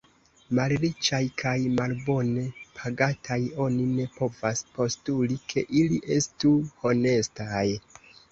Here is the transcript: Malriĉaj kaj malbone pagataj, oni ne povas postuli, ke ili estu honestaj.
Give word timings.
Malriĉaj 0.59 1.17
kaj 1.41 1.51
malbone 1.79 2.45
pagataj, 2.79 3.37
oni 3.67 3.85
ne 3.99 4.07
povas 4.17 4.63
postuli, 4.79 5.37
ke 5.53 5.65
ili 5.83 6.01
estu 6.19 6.55
honestaj. 6.87 7.65